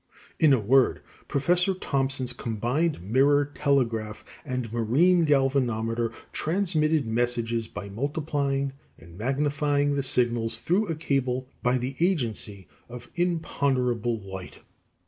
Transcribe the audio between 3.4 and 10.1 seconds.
telegraph and marine galvanometer transmitted messages by multiplying and magnifying the